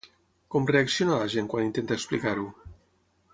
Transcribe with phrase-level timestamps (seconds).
[0.53, 2.49] Com reacciona la gent quan intenta explicar-ho?